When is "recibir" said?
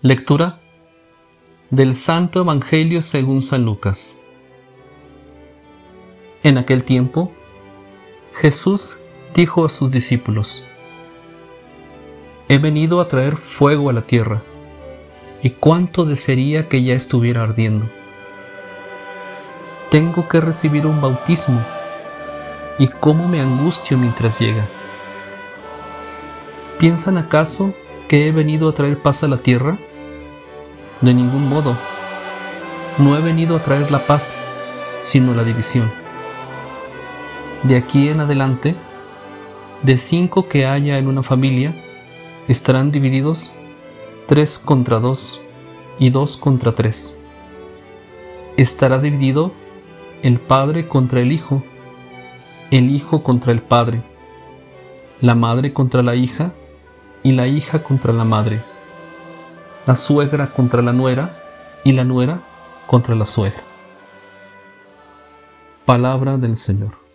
20.40-20.86